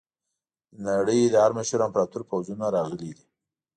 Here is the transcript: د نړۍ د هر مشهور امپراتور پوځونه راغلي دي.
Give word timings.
د 0.73 0.75
نړۍ 0.87 1.21
د 1.29 1.35
هر 1.43 1.51
مشهور 1.57 1.81
امپراتور 1.87 2.21
پوځونه 2.29 2.65
راغلي 2.75 3.11
دي. 3.17 3.25